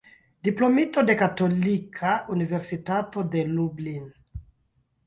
[0.47, 4.11] Diplomito de Katolika Universitato de Lublin.